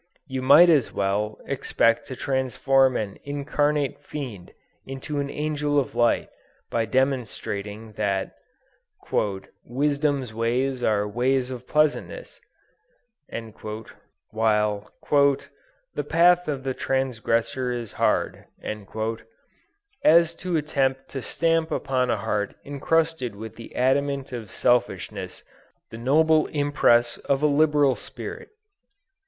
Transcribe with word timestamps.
You 0.25 0.41
might 0.41 0.67
almost 0.67 0.87
as 0.87 0.93
well 0.93 1.39
expect 1.45 2.07
to 2.07 2.15
transform 2.15 2.97
an 2.97 3.19
incarnate 3.23 3.99
fiend 4.03 4.51
into 4.83 5.19
an 5.19 5.29
angel 5.29 5.77
of 5.79 5.93
light, 5.93 6.27
by 6.71 6.85
demonstrating 6.85 7.91
that 7.97 8.33
"Wisdom's 9.63 10.33
ways 10.33 10.81
are 10.81 11.07
ways 11.07 11.51
of 11.51 11.67
pleasantness," 11.67 12.41
while 14.31 14.91
"the 15.13 16.03
path 16.03 16.47
of 16.47 16.63
the 16.63 16.73
transgressor 16.73 17.71
is 17.71 17.91
hard," 17.91 18.45
as 20.03 20.33
to 20.33 20.57
attempt 20.57 21.09
to 21.09 21.21
stamp 21.21 21.69
upon 21.69 22.09
a 22.09 22.17
heart 22.17 22.55
encrusted 22.65 23.35
with 23.35 23.55
the 23.55 23.75
adamant 23.75 24.31
of 24.31 24.49
selfishness, 24.49 25.43
the 25.91 25.97
noble 25.99 26.47
impress 26.47 27.17
of 27.19 27.43
a 27.43 27.45
liberal 27.45 27.95
spirit. 27.95 28.49